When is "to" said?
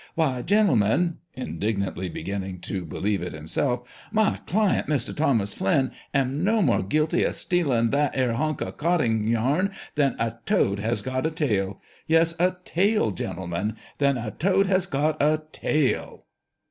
2.61-2.85